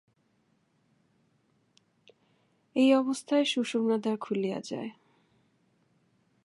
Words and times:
এই 2.75 2.89
অবস্থায় 2.95 3.45
সুষু্ম্নাদ্বার 3.45 4.15
খুলিয়া 4.17 4.59
যায়। 4.69 4.91